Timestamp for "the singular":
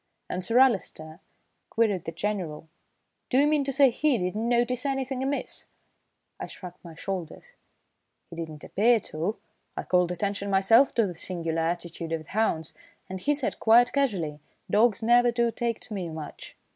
11.05-11.61